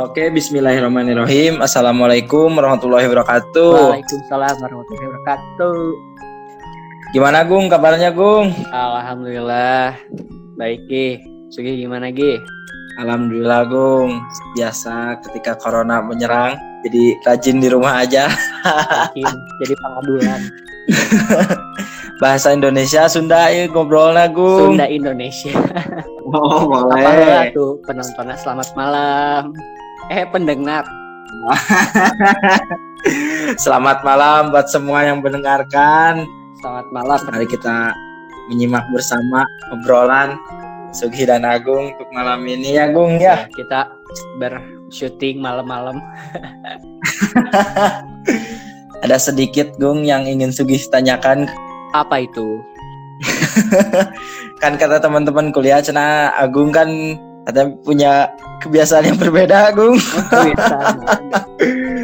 [0.00, 1.60] Oke, bismillahirrahmanirrahim.
[1.60, 4.00] Assalamualaikum warahmatullahi wabarakatuh.
[4.00, 5.76] Waalaikumsalam warahmatullahi wabarakatuh.
[7.12, 8.48] Gimana Gung kabarnya Gung?
[8.72, 10.00] Alhamdulillah.
[10.56, 11.20] Baik, Gi.
[11.52, 12.40] Sugi gimana, Gi?
[12.96, 14.24] Alhamdulillah Gung.
[14.56, 18.32] Biasa ketika corona menyerang, jadi rajin di rumah aja.
[19.12, 20.40] Mungkin jadi pengaduan
[22.24, 24.80] Bahasa Indonesia Sunda ya ngobrolnya Gung.
[24.80, 25.52] Sunda Indonesia.
[26.24, 29.52] Oh, Apa tuh penontonnya selamat malam.
[30.10, 30.82] Eh, pendengar.
[33.62, 36.26] Selamat malam buat semua yang mendengarkan.
[36.58, 37.20] Selamat malam.
[37.30, 37.94] Mari kita
[38.50, 40.34] menyimak bersama obrolan
[40.90, 43.46] Sugi dan Agung untuk malam ini ya Gung ya.
[43.54, 43.86] Kita
[44.42, 46.02] bersyuting malam-malam.
[49.06, 51.46] Ada sedikit Gung yang ingin Sugi tanyakan.
[51.94, 52.58] Apa itu?
[54.62, 56.90] kan kata teman-teman kuliah cina Agung kan
[57.48, 58.12] katanya punya
[58.60, 59.72] kebiasaan yang berbeda.
[59.72, 60.96] Kebiasaan.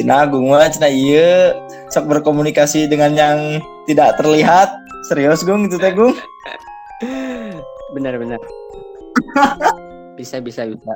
[0.00, 1.52] Cina Agung mah cina iya
[1.92, 3.38] sok berkomunikasi dengan yang
[3.84, 4.72] tidak terlihat.
[5.12, 6.16] Serius Gung itu teh Gung?
[7.94, 8.40] Benar-benar.
[10.20, 10.92] Bisa, bisa, bisa.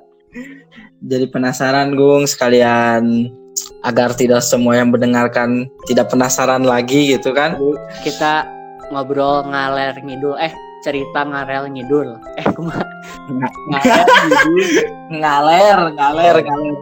[1.00, 3.32] Jadi penasaran Gung sekalian
[3.80, 7.56] agar tidak semua yang mendengarkan tidak penasaran lagi gitu kan.
[8.04, 8.44] Kita
[8.92, 10.36] ngobrol ngaler ngidul.
[10.36, 10.52] Eh,
[10.84, 12.20] cerita ngarel ngidul.
[12.36, 12.84] Eh, kumaha?
[13.72, 14.04] Ngaler.
[15.08, 16.76] Ngaler, ngaler, ngaler.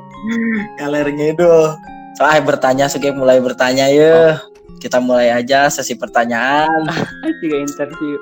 [0.82, 1.78] Ngaler ngidul.
[2.18, 4.42] Soalnya bertanya suka mulai bertanya ya.
[4.82, 6.90] Kita mulai aja sesi pertanyaan.
[7.38, 8.18] Tiga interview.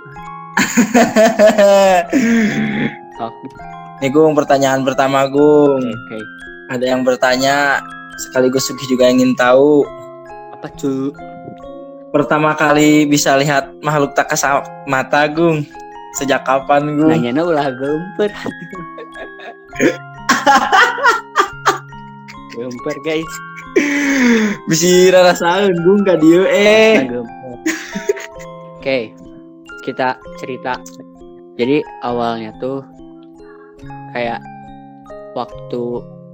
[3.21, 3.47] Oke,
[4.01, 5.81] Nih Gung pertanyaan pertama Gung.
[5.81, 6.19] oke.
[6.73, 7.81] Ada yang bertanya
[8.17, 9.85] sekaligus Sugi juga ingin tahu
[10.57, 11.13] Apa cu?
[12.11, 15.67] Pertama kali bisa lihat makhluk tak kasat mata Gung.
[16.19, 17.11] Sejak kapan Gung?
[17.11, 18.31] Nanya ulah gemper.
[22.55, 23.33] gemper guys.
[24.67, 27.07] Bisa rasain Gung ka dieu eh.
[28.79, 29.15] Oke,
[29.87, 30.75] kita cerita.
[31.55, 32.83] Jadi awalnya tuh
[34.17, 34.43] kayak
[35.39, 35.83] waktu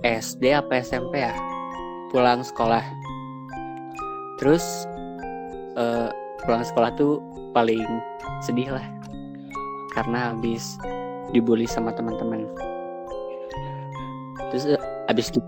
[0.07, 1.35] SD apa SMP ya
[2.15, 2.81] pulang sekolah.
[4.39, 4.65] Terus
[5.77, 6.09] eh,
[6.45, 7.21] pulang sekolah tuh
[7.53, 7.85] paling
[8.45, 8.85] sedih lah
[9.97, 10.77] karena habis
[11.33, 12.45] dibully sama teman-teman.
[14.53, 15.41] Terus eh, habis itu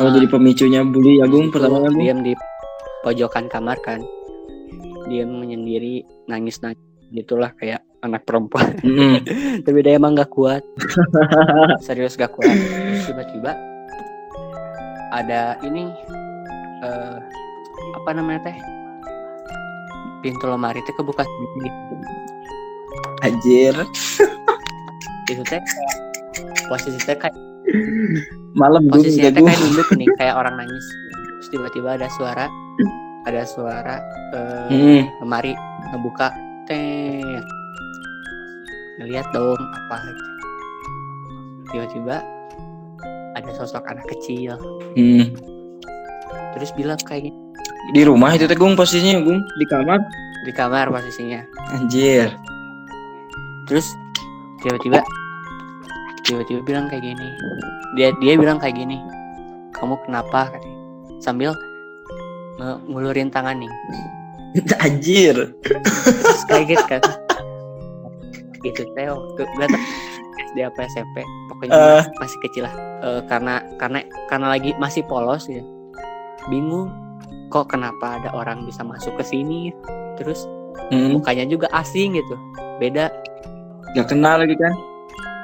[0.00, 2.00] Oh jadi pemicunya bully ya Gung Habis itu pertama Gung.
[2.00, 2.32] diam di
[3.04, 4.00] pojokan kamar kan
[5.10, 6.80] diam menyendiri nangis nangis
[7.12, 9.20] gitulah kayak anak perempuan Mm-mm.
[9.68, 10.64] tapi dia emang gak kuat
[11.84, 13.52] serius gak kuat Terus tiba-tiba
[15.12, 15.92] ada ini
[16.80, 17.18] eh
[17.96, 18.56] apa namanya teh?
[20.22, 21.26] Pintu lemari teh kebuka.
[21.26, 21.70] Sendiri
[23.22, 23.74] Anjir.
[25.30, 25.62] itu teh
[26.68, 27.36] posisi teh kayak
[28.52, 30.86] Malam ya teh kayak nunduk nih kayak orang nangis.
[31.40, 32.46] Terus tiba-tiba ada suara
[33.24, 33.96] ada suara
[34.34, 35.00] eh, Mm-mm.
[35.24, 35.56] lemari
[35.94, 36.28] ngebuka.
[36.68, 37.22] Teh
[39.00, 40.32] ngeliat dong apa gitu
[41.72, 42.20] tiba-tiba
[43.32, 44.60] ada sosok anak kecil.
[44.94, 45.32] Mm.
[46.52, 47.32] terus bilang kayak
[47.90, 49.42] Di rumah itu teh Gung posisinya Gung?
[49.58, 49.98] Di kamar.
[50.42, 51.38] di kamar posisinya.
[51.70, 52.34] Anjir.
[53.62, 53.94] terus
[54.58, 54.98] tiba-tiba
[56.22, 57.28] tiba-tiba bilang kayak gini.
[57.94, 58.98] Dia dia bilang kayak gini
[59.72, 60.50] kamu kenapa?
[61.22, 61.54] sambil
[62.86, 63.70] ngulurin tangan nih.
[64.84, 65.54] Anjir.
[65.62, 67.02] terus kaget kan.
[68.62, 69.82] Itu teh waktu gak tau
[70.50, 71.16] SD apa SMP
[71.48, 72.02] pokoknya Eh.
[72.18, 72.74] masih kecil lah.
[73.02, 75.62] Eh, karena karena karena lagi masih polos ya.
[76.50, 76.90] Bingung
[77.52, 79.70] kok kenapa ada orang bisa masuk ke sini
[80.16, 80.48] terus
[80.88, 81.20] Mm.
[81.20, 82.32] mukanya juga asing gitu
[82.76, 83.12] beda
[83.92, 84.72] Gak kenal lagi kan?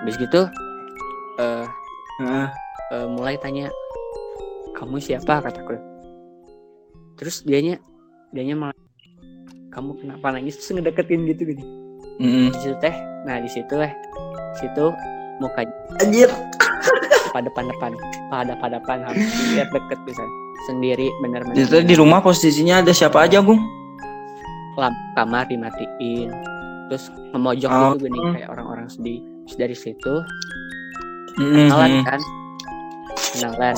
[0.00, 0.48] habis gitu
[1.36, 1.68] eh
[2.18, 2.48] Heeh.
[2.96, 3.68] eh, mulai tanya
[4.72, 5.76] kamu siapa kataku
[7.14, 7.76] terus dianya
[8.32, 8.76] dianya malah
[9.68, 11.64] kamu kenapa nangis terus ngedeketin gitu gini
[12.18, 12.48] Mm-mm.
[12.52, 13.92] di situ teh nah di situ eh
[14.56, 14.88] situ
[15.38, 15.68] muka
[16.00, 16.32] Anjir.
[17.30, 17.92] pada depan depan
[18.28, 20.24] pada padapan hampir lihat deket bisa
[20.68, 23.58] sendiri bener-bener Itu di rumah posisinya ada siapa aja Gung?
[24.76, 26.30] lampu kamar dimatiin
[26.86, 27.92] terus ngemojok Oh.
[27.92, 30.14] gitu gini kayak orang-orang sedih terus dari situ
[31.34, 31.66] Mm-mm.
[31.66, 32.20] kenalan kan
[33.34, 33.76] kenalan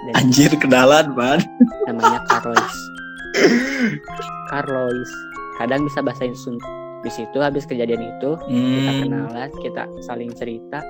[0.00, 1.40] dan Anjir kenalan ban.
[1.84, 2.76] namanya Carlois
[4.46, 5.10] Carlois
[5.56, 6.64] kadang bisa bahasain Sunda
[7.00, 9.00] di situ habis kejadian itu kita Hmm.
[9.02, 10.80] kenalan kita saling cerita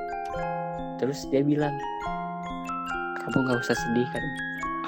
[0.96, 1.72] terus dia bilang
[3.18, 4.24] kamu nggak usah sedih kan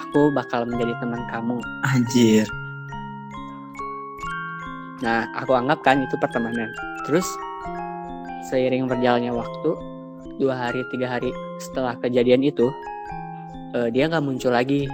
[0.03, 1.57] aku bakal menjadi teman kamu.
[1.87, 2.47] Anjir.
[5.03, 6.71] nah aku anggap kan itu pertemanan.
[7.07, 7.27] Terus
[8.47, 9.71] seiring berjalannya waktu
[10.39, 12.71] dua hari tiga hari setelah kejadian itu
[13.75, 14.87] eh, dia nggak muncul lagi.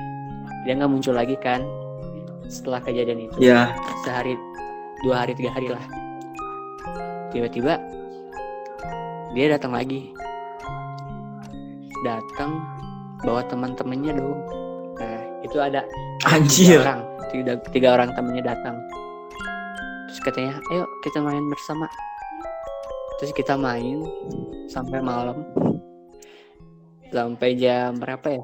[0.65, 1.65] Dia nggak muncul lagi kan
[2.49, 3.37] setelah kejadian itu.
[3.53, 3.77] Ya.
[4.05, 4.37] sehari
[5.05, 5.85] dua hari tiga hari lah.
[7.29, 7.77] Tiba-tiba
[9.37, 10.09] dia datang lagi.
[12.01, 12.63] Datang
[13.27, 14.58] bawa teman-temannya dong
[15.49, 15.81] itu ada
[16.29, 16.79] Anjir.
[16.79, 17.01] tiga orang.
[17.29, 18.77] Tiga, tiga orang temennya datang.
[20.09, 21.89] Terus katanya ayo kita main bersama.
[23.19, 24.05] Terus kita main
[24.69, 25.45] sampai malam.
[27.09, 28.43] Sampai jam berapa ya?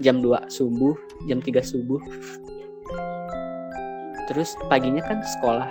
[0.00, 0.94] Jam 2 subuh
[1.26, 2.00] jam 3 subuh.
[4.30, 5.70] Terus paginya kan sekolah.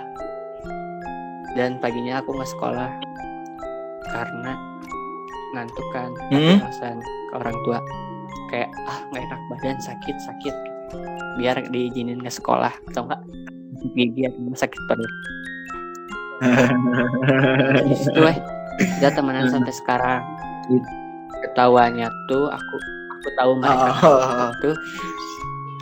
[1.56, 2.90] Dan paginya aku nggak sekolah
[4.10, 4.54] karena
[5.50, 6.62] ngantuk kan Hmm.
[6.62, 7.78] alasan ke orang tua
[8.50, 10.54] kayak ah nggak enak badan sakit sakit.
[11.38, 13.22] Biar diizinin ke sekolah atau enggak
[13.96, 15.12] gigi atau sakit perut
[17.84, 18.20] itu.
[18.24, 18.38] Eh.
[18.96, 20.22] Kita temenan sampai sekarang.
[21.40, 22.76] Ketahuannya tuh aku
[23.18, 23.90] aku tahu mereka.
[24.04, 24.50] Oh.
[24.60, 24.74] tuh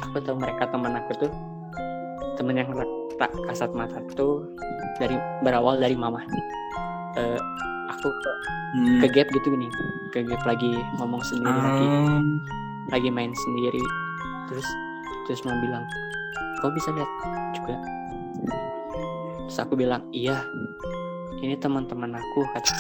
[0.03, 1.33] aku tahu mereka teman aku tuh.
[2.39, 2.71] Temen yang
[3.19, 4.47] tak kasat mata tuh
[5.03, 6.23] dari berawal dari mama
[7.99, 9.01] aku ke- Hmm.
[9.01, 9.69] ke gap gitu gini.
[10.09, 11.87] Ke gap lagi ngomong sendiri lagi.
[11.87, 12.23] Ah.
[12.89, 13.85] lagi main sendiri.
[14.47, 14.65] Terus
[15.25, 15.85] terus mau bilang
[16.59, 17.11] kau bisa lihat
[17.53, 17.77] juga?
[19.45, 20.41] Terus aku bilang iya
[21.39, 22.73] ini teman-teman aku kata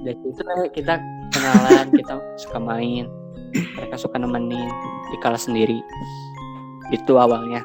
[0.00, 0.96] dari situ eh, kita
[1.30, 3.04] kenalan kita suka main.
[3.48, 4.68] Mereka suka nemenin
[5.08, 5.80] di kala sendiri.
[6.88, 7.64] Itu awalnya.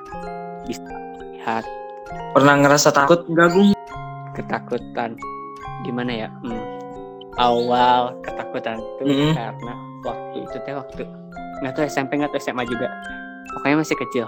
[0.64, 0.84] Bisa
[1.30, 1.64] lihat.
[2.32, 3.72] Pernah ngerasa takut nggak Gung?
[4.34, 5.14] ketakutan
[5.84, 6.64] gimana ya hmm,
[7.38, 9.32] awal ketakutan itu Mm-mm.
[9.36, 11.04] karena waktu itu teh waktu
[11.64, 12.88] nggak tahu SMP nggak tahu SMA juga
[13.56, 14.26] pokoknya masih kecil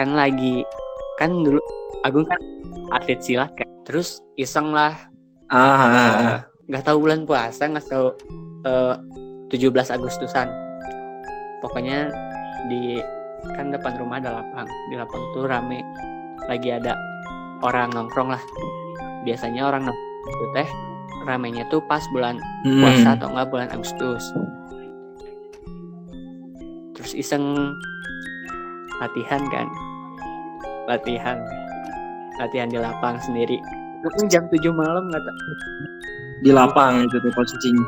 [0.00, 0.64] kan lagi
[1.20, 1.60] kan dulu
[2.04, 2.40] Agung kan
[2.92, 4.92] atlet silat kan terus iseng lah
[5.52, 6.12] Ah, ah, ah.
[6.18, 6.40] eh,
[6.72, 8.16] nggak tahu bulan puasa nggak tahu
[8.64, 8.94] eh,
[9.52, 10.48] 17 Agustusan
[11.60, 12.08] pokoknya
[12.72, 12.98] di
[13.54, 15.84] kan depan rumah ada lapang di lapang tuh rame
[16.48, 16.96] lagi ada
[17.60, 18.42] orang nongkrong lah
[19.28, 20.68] biasanya orang nongkrong itu teh
[21.24, 22.80] ramenya tuh pas bulan Hmm.
[22.80, 24.24] puasa atau enggak bulan Agustus.
[26.94, 27.44] Terus iseng
[29.00, 29.66] latihan kan.
[30.86, 31.38] Latihan.
[32.36, 33.58] Latihan di lapang sendiri.
[34.04, 35.52] Kan jam 7 malam nggak tahu
[36.44, 37.86] Di lapang itu tuh posisinya.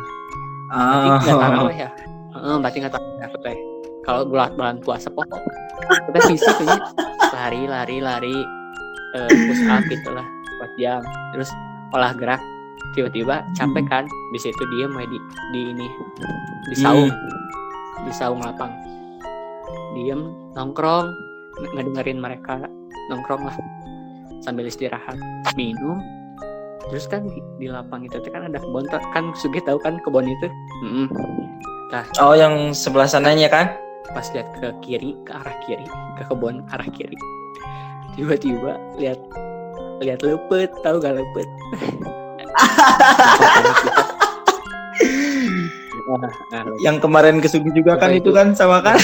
[0.72, 1.20] Ah.
[1.20, 1.88] nggak tahu ya.
[2.32, 3.56] Heeh, berarti nggak tahu aku teh.
[4.00, 5.42] Kalau bulan bulan puasa pokok
[5.86, 6.78] kita sisi kayaknya
[7.34, 8.36] lari lari lari
[9.14, 10.26] eh, push up gitulah
[10.62, 11.00] 4 jam.
[11.34, 11.50] Terus
[11.94, 12.40] olah gerak
[12.94, 14.04] tiba-tiba capek kan?
[14.32, 15.18] Di situ diem aja di
[15.52, 15.86] di ini
[16.72, 17.10] di saung.
[18.06, 18.72] Di saung lapang.
[19.94, 21.06] Diem nongkrong
[21.62, 22.64] nge- ngedengerin mereka
[23.12, 23.56] nongkrong lah
[24.42, 25.18] sambil istirahat
[25.54, 26.00] minum.
[26.86, 30.46] Terus kan di, di lapang itu kan ada kebun kan Sugi tahu kan kebun itu?
[30.86, 31.06] Mm-mm.
[32.22, 33.66] Oh, yang sebelah sananya kan?
[34.14, 35.86] pas lihat ke kiri ke arah kiri
[36.18, 37.18] ke kebun arah kiri.
[38.14, 39.18] Tiba-tiba lihat
[40.00, 41.16] lihat lepet tahu gak
[46.06, 48.30] Nah, nah, Yang kemarin ke Sugi juga kan itu itu?
[48.30, 48.97] kan sama kan?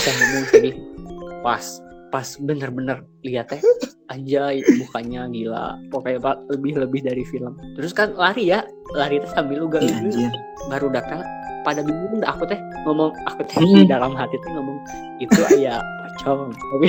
[1.43, 1.83] pas
[2.15, 3.59] pas bener-bener lihat teh
[4.07, 8.63] aja mukanya gila pokoknya Pak, lebih lebih dari film terus kan lari ya
[8.95, 10.31] lari teh sambil uga Ih, anjir.
[10.71, 11.25] baru datang
[11.67, 13.91] pada bingung aku teh ngomong aku teh di Hmm.
[13.91, 14.79] dalam hati teh ngomong
[15.19, 15.83] itu ayah
[16.23, 16.87] pocong tapi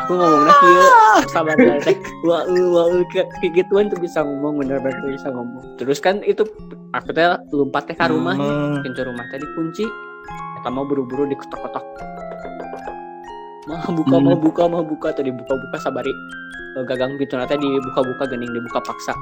[0.00, 0.86] aku ngomongnya kieu
[1.28, 5.76] sabar lah teh wah eh, wah eh, kayak gituan tuh bisa ngomong bener-bener bisa ngomong.
[5.76, 6.42] Terus kan itu
[6.96, 8.80] aku teh lompat teh ke rumah Hmm.
[8.80, 9.84] pintu rumah tadi kunci
[10.60, 11.84] kita mau buru-buru diketok-ketok.
[13.68, 16.12] Mau buka mau buka mau buka tadi buka-buka sabari.
[16.80, 19.12] Eh, gagang pintu nanti dibuka-buka gening dibuka paksa.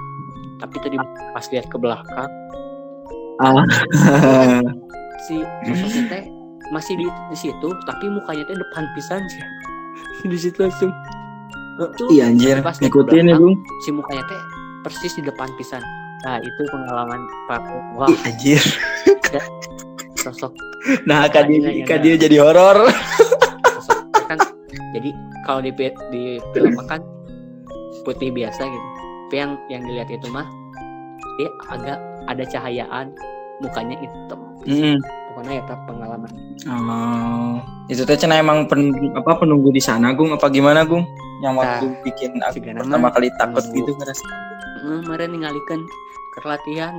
[0.62, 0.96] Tapi tadi
[1.34, 2.30] pas lihat ke belakang.
[3.42, 3.66] Ah.
[5.26, 6.22] si sosoknya teh
[6.72, 9.44] masih di, di situ tapi mukanya teh depan pisan sih.
[10.32, 10.90] Di situ langsung.
[11.98, 13.58] Tuh, Iya anjir, pas ngikutin ya, Gung.
[13.82, 14.40] si mukanya teh
[14.86, 15.82] persis di depan pisan.
[16.22, 17.60] Nah itu pengalaman pak
[17.98, 18.06] wah.
[18.06, 18.62] Ih, anjir.
[20.22, 20.54] sosok.
[21.06, 22.86] Nah, kan dia, dia jadi horor.
[24.30, 24.38] kan
[24.94, 25.10] jadi
[25.42, 25.70] kalau di
[26.14, 27.02] di film kan
[28.06, 28.88] putih biasa gitu.
[29.32, 30.46] Tapi yang yang dilihat itu mah
[31.40, 31.98] dia agak
[32.28, 33.06] ada cahayaan
[33.64, 34.40] mukanya hitam.
[34.68, 34.98] Hmm.
[35.32, 36.30] Pokoknya ya pengalaman
[36.68, 37.58] Oh,
[37.88, 40.30] itu teh cenah emang pen, apa penunggu di sana, Gung?
[40.30, 41.02] Apa gimana, Gung?
[41.42, 43.82] Yang waktu bikin aku pertama mah kali takut penunggu.
[43.82, 44.26] gitu ngerasa.
[45.02, 45.82] Kemarin ningalikeun
[46.32, 46.94] ke latihan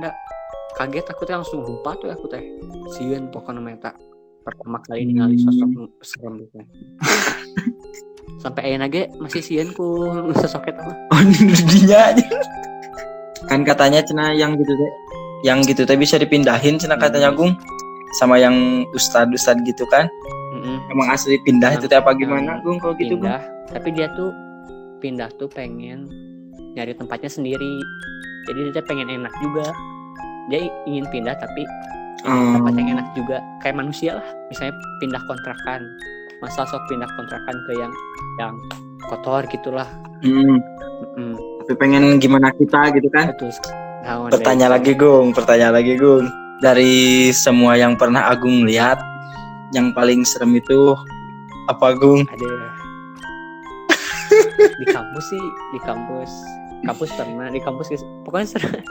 [0.74, 2.42] kaget aku teh langsung lupa tuh aku teh
[2.92, 3.90] sieun pokoknya meta
[4.42, 5.70] pertama kali ningali sosok
[6.02, 6.58] serem gitu
[8.42, 10.10] sampai ayeuna ge masih sieun ku
[10.42, 11.22] sosok eta mah Oh,
[11.70, 12.26] dinya aja.
[13.46, 14.90] Kan katanya cenah yang gitu teh,
[15.46, 17.38] yang gitu tapi bisa dipindahin cina katanya Hmm.
[17.38, 17.52] Gung
[18.14, 20.06] sama yang ustad ustad gitu kan?
[20.54, 20.78] Mm-mm.
[20.94, 23.42] emang asli pindah itu teh apa gimana Gung kalau gitu Gung pindah.
[23.74, 24.30] Tapi dia tuh
[25.02, 26.06] pindah tuh pengen
[26.74, 27.74] nyari tempatnya sendiri.
[28.46, 29.66] Jadi dia pengen enak juga.
[30.48, 31.64] Dia ingin pindah tapi
[32.24, 32.56] Hmm.
[32.56, 33.36] tempat yang enak juga.
[33.60, 34.28] Kayak manusia lah.
[34.48, 35.80] Misalnya pindah kontrakan.
[36.40, 37.92] Masa sok pindah kontrakan ke yang
[38.40, 38.54] yang
[39.12, 39.88] kotor gitulah.
[40.24, 40.56] Hmm,
[41.16, 41.36] Mm-mm.
[41.60, 43.28] tapi pengen gimana kita gitu kan?
[43.36, 43.60] Terus
[44.04, 46.24] naon Pertanyaan lagi Gung, pertanyaan lagi Gung.
[46.62, 49.00] Dari semua yang pernah Agung lihat,
[49.74, 50.94] yang paling serem itu
[51.66, 52.22] apa Gung?
[52.30, 52.52] ada.
[54.80, 56.30] Di kampus sih di kampus.
[56.84, 57.96] Kampus pernah di kampus
[58.28, 58.82] pokoknya serem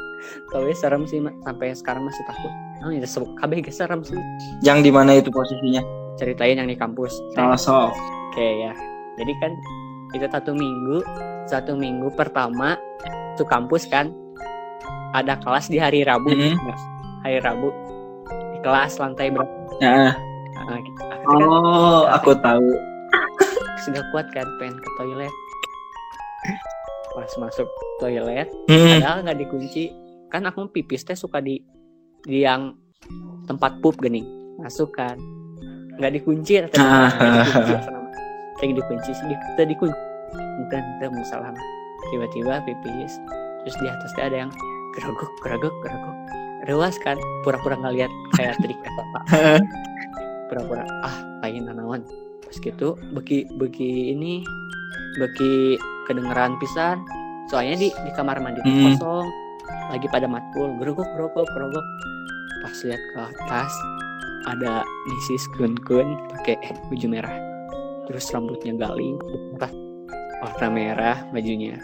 [0.49, 2.53] kalau serem sih sampai sekarang masih takut.
[2.83, 3.05] Oh ya
[3.37, 4.17] kabeh serem sih.
[4.65, 5.83] Yang di mana itu posisinya?
[6.17, 7.13] ceritain yang di kampus.
[7.33, 7.89] Salah sok.
[8.33, 8.73] oke ya.
[9.17, 9.51] Jadi kan
[10.13, 11.01] itu satu minggu
[11.49, 12.77] satu minggu pertama
[13.33, 14.13] tuh kampus kan
[15.13, 16.33] ada kelas di hari Rabu.
[16.33, 16.53] Mhm.
[16.57, 16.79] Nah,
[17.23, 17.69] hari Rabu.
[18.51, 19.51] Di kelas lantai berapa?
[19.79, 20.13] Ya.
[20.53, 22.67] Nah, akhirnya kan Oh, aku tahu.
[23.79, 25.33] sudah kuat kan pengen ke toilet.
[27.09, 28.99] Pas masuk toilet Hmm.
[28.99, 29.91] padahal nggak dikunci.
[30.27, 31.59] Kan aku pipis teh suka di
[32.21, 32.73] di yang
[33.43, 34.23] tempat pup gini
[34.57, 35.19] masuk kan.
[35.95, 37.11] Nggak dikunci atau Ah.
[38.57, 39.25] nggak dikunci sih.
[39.53, 39.99] Teu dikunci.
[40.33, 41.49] Bukan itu masalah.
[41.49, 41.67] Mah.
[42.03, 43.15] tiba-tiba pipis
[43.63, 44.51] terus di atas teh ada yang
[44.91, 46.12] gerogok gerogok gerogok
[46.67, 49.23] rewas kan pura-pura nggak lihat kayak trik apa pak
[50.51, 52.01] pura-pura ah lain nanawan
[52.43, 54.43] pas gitu beki beki ini
[55.19, 55.75] beki
[56.07, 57.03] kedengeran pisan
[57.51, 58.95] soalnya di di kamar mandi Hmm.
[58.95, 59.27] kosong
[59.91, 61.85] lagi pada matkul gerogok gerogok gerogok.
[62.63, 63.73] Pas lihat ke atas
[64.47, 66.55] ada misis kun kun pakai
[66.87, 67.35] baju merah.
[68.07, 69.19] Terus rambutnya galing
[70.43, 71.75] warna merah bajunya.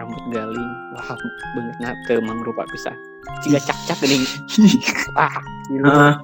[0.00, 1.16] Rambut galing wah
[1.56, 2.64] banget nah temang rupa
[3.46, 4.24] jika cak cak geuning
[5.20, 5.32] ah
[5.70, 6.18] luar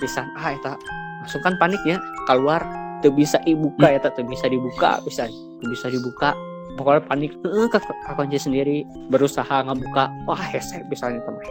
[0.00, 0.56] pisan ah.
[0.56, 0.74] eta
[1.20, 2.00] langsung kan panik ya.
[2.24, 2.64] Keluar.
[3.00, 6.36] Tuh bisa dibuka ya tuh bisa dibuka pisan teu bisa dibuka.
[6.76, 7.32] Pokoknya panik.
[7.44, 7.78] Eh ke
[8.16, 8.84] kunci sendiri.
[9.12, 10.08] Berusaha ngebuka.
[10.24, 11.44] Wah hese misalnya teman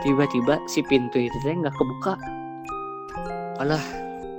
[0.00, 2.16] tiba-tiba si pintu itu teh nggak kebuka.
[3.60, 3.84] Alah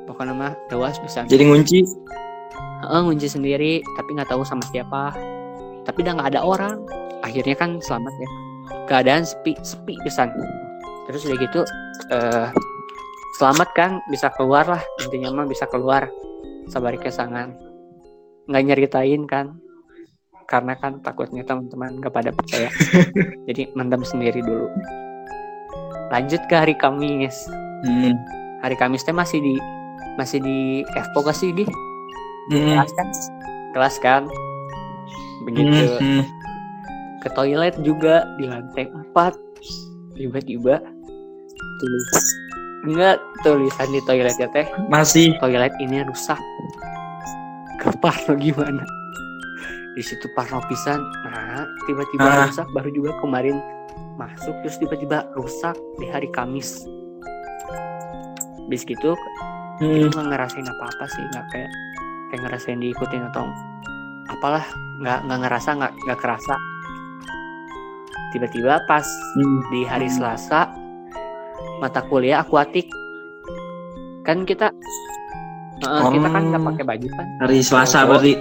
[0.10, 1.22] pokoknya mah dewas bisa.
[1.30, 1.80] Jadi ngunci.
[2.82, 5.13] Heeh, ngunci sendiri tapi nggak tahu sama siapa.
[5.86, 6.82] Tapi udah nggak ada orang
[7.31, 8.29] akhirnya kan selamat ya.
[8.91, 10.35] Keadaan sepi sepi pisan
[11.07, 11.61] terus udah gitu
[12.11, 12.47] eh
[13.39, 14.83] selamat kan bisa keluar lah.
[15.07, 16.11] Intinya mah bisa keluar.
[16.67, 17.55] Sabar kesangan
[18.51, 19.55] nggak nyeritain kan.
[20.43, 22.67] Karena kan takutnya teman-teman gak pada percaya.
[23.47, 24.67] Jadi mendam sendiri dulu.
[26.11, 27.47] Lanjut ke hari Kamis.
[27.81, 28.13] Hmm.
[28.61, 29.55] hari Kamis teh masih di
[30.19, 31.65] masih di FPO gak sih Gi?
[32.51, 32.77] Hmm.
[32.77, 33.07] kelas kan?
[33.71, 34.23] Kelas kan?
[35.47, 35.88] Begitu.
[35.97, 36.40] Hmm.
[37.21, 40.81] Ke toilet juga di lantai 4 tiba-tiba
[41.79, 42.09] tulis
[42.81, 44.65] enggak tulisan di toiletnya teh?
[44.89, 45.37] Masih.
[45.37, 46.37] toilet ini rusak.
[47.77, 48.81] Ke Parno gimana?
[49.93, 50.97] Di situ Parno pisan.
[51.25, 52.49] Nah tiba-tiba Ah.
[52.49, 53.61] rusak baru juga kemarin
[54.17, 56.85] masuk terus tiba-tiba rusak di hari Kamis.
[58.65, 59.13] Bis gitu
[59.77, 60.09] Hmm.
[60.09, 61.71] nggak ngerasain apa-apa sih nggak kayak
[62.29, 63.49] kayak ngerasain diikutin atau
[64.29, 64.61] apalah
[65.01, 66.53] nggak nggak ngerasa nggak nggak kerasa
[68.31, 69.03] tiba-tiba pas
[69.35, 69.59] Hmm.
[69.69, 70.71] di hari Selasa
[71.77, 72.88] mata kuliah akuatik
[74.21, 74.69] kan kita
[75.79, 76.67] eh, kita kan nggak Oh.
[76.69, 78.13] pakai baju kan Hari Selasa Oh.
[78.13, 78.33] berarti.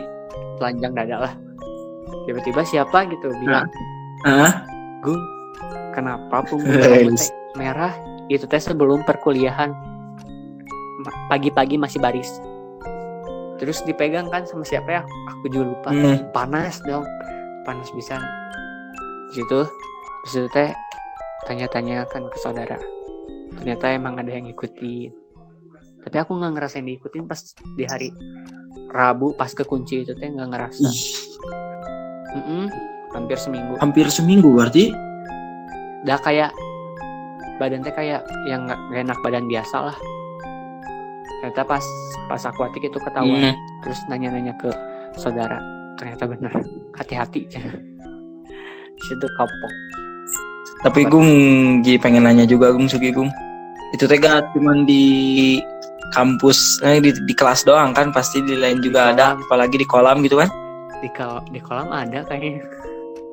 [0.56, 1.32] telanjang dada lah
[2.22, 3.64] tiba-tiba siapa gitu bilang
[4.22, 4.52] Hah?
[5.00, 5.24] Gung
[5.90, 7.16] kenapa punggung kamu
[7.54, 7.96] merah
[8.28, 9.72] itu teh sebelum perkuliahan
[11.26, 12.28] pagi-pagi masih baris
[13.56, 16.20] terus dipegang kan sama siapa ya aku juga lupa Hmm.
[16.30, 17.08] panas dong
[17.62, 18.20] panas bisa
[19.32, 19.60] situ
[20.20, 20.70] terus itu teh
[21.48, 22.76] tanya-tanya kan ke saudara.
[23.56, 25.10] Ternyata emang ada yang ngikutin.
[26.00, 27.40] Tapi aku nggak ngerasain diikutin pas
[27.76, 28.08] di hari
[28.90, 30.88] Rabu pas kekunci itu teh nggak ngerasa.
[32.36, 32.68] Ih,
[33.16, 33.74] hampir seminggu.
[33.80, 34.92] Hampir seminggu berarti.
[36.00, 36.48] udah kayak
[37.60, 39.96] badan teh kayak yang nggak enak badan biasa lah.
[41.44, 41.84] Ternyata pas
[42.28, 43.52] pas akuatik itu ketahuan.
[43.52, 43.56] Hmm.
[43.80, 44.68] terus nanya-nanya ke
[45.16, 45.58] saudara
[45.96, 46.52] ternyata benar
[46.96, 47.48] hati-hati
[49.02, 49.72] situ kapok.
[50.80, 51.28] Tapi Gung
[51.84, 53.28] Ji pengen nanya juga Gung Sugi Gung.
[53.92, 55.58] Itu teh gak cuman di
[56.10, 58.10] kampus, eh, di, di kelas doang kan?
[58.10, 59.44] Pasti di lain juga Di ada, kolam.
[59.44, 60.50] apalagi di kolam gitu kan?
[61.00, 62.60] di kal- di kolam ada kayaknya.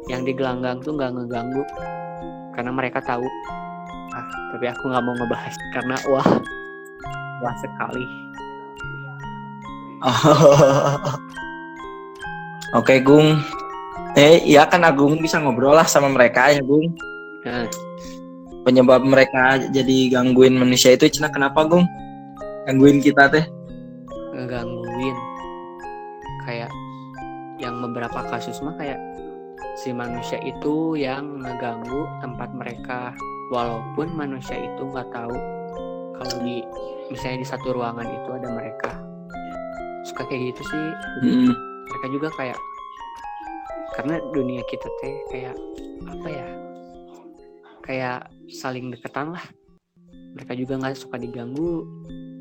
[0.08, 1.64] Yang di gelanggang tuh nggak ngeganggu.
[2.56, 3.28] Karena mereka tahu.
[4.16, 6.28] Ah tapi aku nggak mau ngebahas karena wah
[7.44, 8.06] wah sekali.
[12.76, 13.40] Oke Gung,
[14.18, 16.90] eh iya kan Agung bisa ngobrol lah sama mereka ya Gung
[17.48, 17.64] Nah,
[18.68, 21.88] penyebab mereka jadi gangguin manusia itu cina kenapa Gung
[22.68, 23.48] gangguin kita teh.
[24.36, 25.16] Ngegangguin.
[26.44, 26.72] Kayak
[27.58, 29.00] yang beberapa kasus mah kayak
[29.80, 33.16] si manusia itu yang ngeganggu tempat mereka.
[33.48, 35.32] Walaupun manusia itu nggak tahu
[36.20, 36.60] kalau di
[37.08, 38.92] misalnya di satu ruangan itu ada mereka.
[40.04, 40.86] Suka kayak gitu sih.
[41.24, 41.56] Mm-mm.
[41.88, 42.60] mereka juga kayak
[43.98, 45.58] karena dunia kita teh kayak
[46.06, 46.48] apa ya
[47.82, 49.42] kayak saling deketan lah.
[50.38, 51.82] Mereka juga nggak suka diganggu.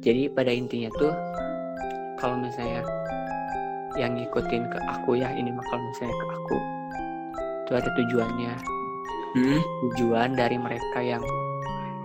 [0.04, 1.16] Jadi pada intinya tuh
[2.20, 2.84] kalau misalnya
[3.96, 6.58] yang ngikutin ke aku ya ini mah kalau misalnya ke aku
[7.64, 8.54] itu ada tujuannya.
[9.36, 9.60] Mm.
[9.60, 11.20] tujuan dari mereka yang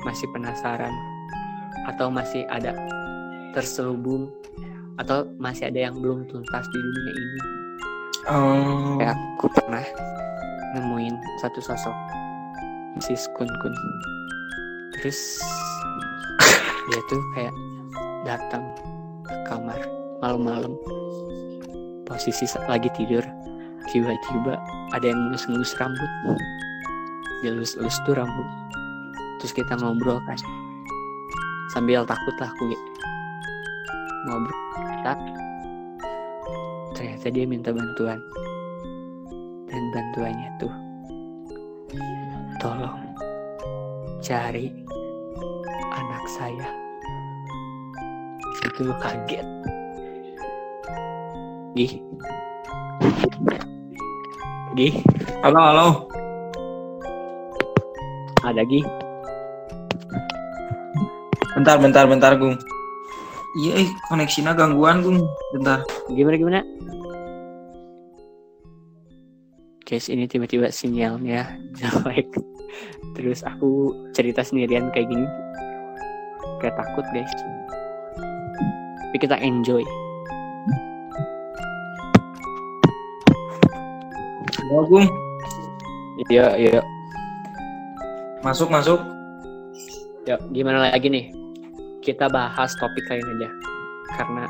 [0.03, 0.91] masih penasaran
[1.87, 2.75] atau masih ada
[3.55, 4.27] terselubung
[4.99, 7.60] atau masih ada yang belum tuntas di dunia ini
[8.29, 9.01] Oh.
[9.01, 9.81] kayak aku pernah
[10.77, 11.95] nemuin satu sosok.
[12.99, 13.25] Mrs.
[13.33, 13.73] Kun Kun
[14.93, 15.41] terus
[16.91, 17.55] dia tuh kayak
[18.27, 18.61] datang
[19.25, 19.79] ke kamar
[20.21, 20.77] malam-malam.
[22.05, 23.25] Posisi lagi tidur.
[23.89, 24.61] Tiba-tiba
[24.93, 26.11] ada yang ngelus-ngelus rambut.
[27.41, 28.47] Dia lus-lus tuh rambut.
[29.41, 30.37] Terus kita ngobrol kan.
[31.73, 32.91] Sambil takut lah aku gitu.
[34.29, 34.53] ngobrol.
[35.01, 35.40] kita
[36.95, 38.19] ternyata dia minta bantuan
[39.71, 40.73] dan bantuannya tuh
[42.59, 42.99] tolong
[44.19, 44.69] cari
[45.91, 46.67] anak saya
[48.61, 49.47] itu kaget
[51.75, 51.93] gih
[54.75, 54.95] gih
[55.41, 55.87] Halo, halo.
[58.45, 58.85] ada gih
[61.51, 62.55] Bentar, bentar, bentar, Gung.
[63.59, 65.19] Iya, eh, koneksinya gangguan, Gung.
[65.53, 65.83] Bentar.
[66.09, 66.59] gimana gimana
[69.91, 72.31] guys ini tiba-tiba sinyalnya jelek
[73.11, 75.27] terus aku cerita sendirian kayak gini
[76.63, 77.27] kayak takut guys
[79.11, 79.83] tapi kita enjoy
[84.71, 85.03] Gung.
[86.31, 86.79] iya iya
[88.41, 88.97] Masuk, masuk.
[90.25, 91.29] Yuk, gimana lagi nih?
[92.01, 93.49] Kita bahas topik lain aja.
[94.17, 94.49] Karena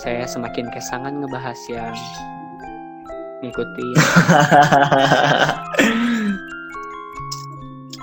[0.00, 1.92] saya semakin kesangan ngebahas yang
[3.44, 3.88] ngikuti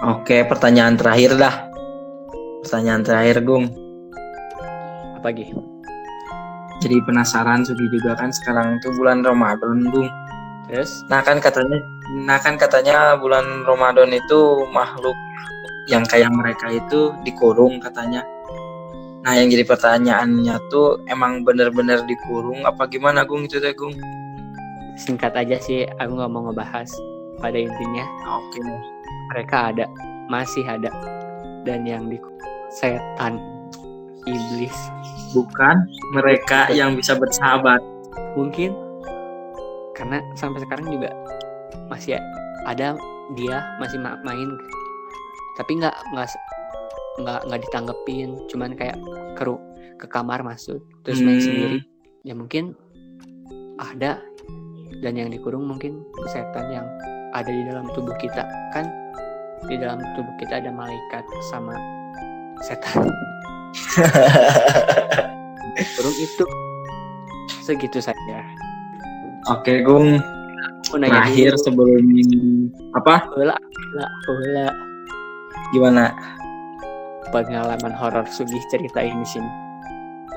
[0.01, 1.69] Oke, pertanyaan terakhir dah.
[2.65, 3.69] Pertanyaan terakhir, Gung.
[5.13, 5.53] apa lagi?
[6.81, 10.09] Jadi penasaran Sugi juga kan sekarang tuh bulan Ramadan, Gung.
[10.65, 11.77] Terus Nah kan katanya,
[12.25, 15.13] nah kan katanya bulan Ramadan itu makhluk
[15.85, 18.25] yang kayak mereka itu dikurung katanya.
[19.21, 23.93] Nah yang jadi pertanyaannya tuh emang bener-bener dikurung apa gimana Gung itu teh Gung?
[25.01, 26.89] Singkat aja sih, aku nggak mau ngebahas.
[27.37, 28.61] Pada intinya Oke.
[29.33, 29.89] mereka ada,
[30.27, 30.93] masih ada,
[31.65, 32.21] dan yang di
[32.69, 33.41] setan,
[34.23, 34.77] iblis,
[35.31, 37.81] Bukan mereka yang bisa bersahabat.
[38.35, 38.75] mungkin
[39.91, 41.11] karena sampai sekarang juga
[41.87, 42.19] masih
[42.63, 42.95] ada
[43.35, 44.51] dia masih ma- main
[45.55, 46.27] tapi nggak nggak
[47.19, 48.99] nggak nggak ditanggepin cuman kayak
[49.35, 49.55] keru
[49.95, 51.47] ke kamar masuk terus main Hmm.
[51.47, 51.79] sendiri
[52.23, 52.75] ya mungkin
[53.79, 54.19] ada
[55.01, 56.85] dan yang dikurung mungkin setan yang
[57.33, 58.85] ada di dalam tubuh kita kan
[59.65, 61.73] di dalam tubuh kita ada malaikat sama
[62.61, 63.09] setan
[65.97, 66.43] kurung itu
[67.61, 68.45] segitu saja
[69.49, 70.21] Oke Gung.
[70.85, 71.65] Terakhir dulu.
[71.65, 72.05] sebelum
[72.93, 73.25] apa?
[73.33, 74.69] Heula, heula, heula.
[75.73, 76.13] Gimana?
[77.31, 79.47] pengalaman horor Sugih ceritain di sini.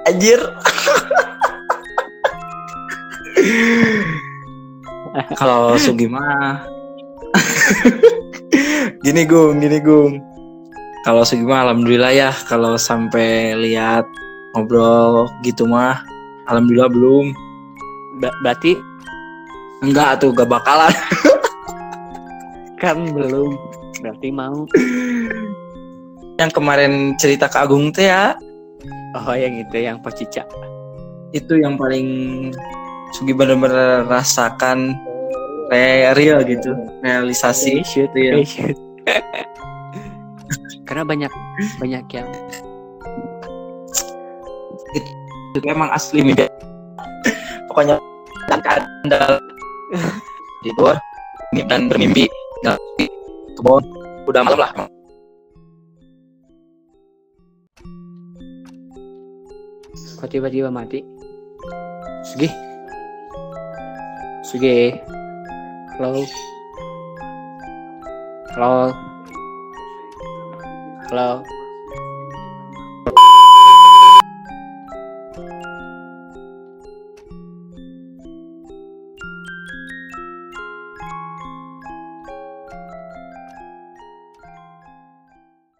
[0.06, 0.38] Anjir.
[5.40, 6.58] Kalau Sugi mah
[9.04, 10.18] gini Gung, gini Gung.
[11.04, 14.06] Kalau Sugi mah alhamdulillah ya kalau sampai lihat
[14.54, 16.00] ngobrol gitu mah
[16.48, 17.26] alhamdulillah belum.
[18.18, 18.74] Ba- berarti
[19.84, 20.88] Enggak tuh gak bakalan.
[22.80, 23.52] kan belum.
[24.00, 24.64] Berarti mau.
[26.40, 28.32] Yang kemarin cerita ke Agung teh ya,
[29.14, 30.42] Oh yang itu yang pocica.
[31.30, 32.06] itu yang paling
[33.14, 34.98] Sugi bener-bener rasakan
[35.70, 37.80] re- real gitu, realisasi.
[37.86, 38.42] shoot, iya.
[38.42, 38.74] shoot.
[40.88, 41.32] Karena banyak
[41.80, 42.28] banyak yang
[45.54, 46.50] itu emang asli nih
[47.70, 47.94] pokoknya
[48.50, 49.38] dan kandal
[50.66, 50.98] tidur
[51.70, 52.26] dan bermimpi
[52.98, 53.06] di
[53.54, 53.86] kebun
[54.26, 54.72] udah malam lah
[60.24, 61.04] kok tiba-tiba mati.
[62.24, 62.73] Sugih.
[64.44, 65.00] Sugih.
[65.96, 66.20] Halo.
[68.52, 68.92] Halo.
[71.08, 71.63] Halo.